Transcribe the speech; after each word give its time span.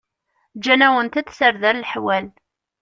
Gǧan-awent-d 0.57 1.27
tarda 1.37 1.71
leḥwal. 1.79 2.25